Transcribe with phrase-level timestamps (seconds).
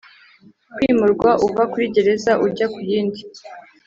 [0.75, 3.21] kwimurwa uva kuri Gereza ujya ku yindi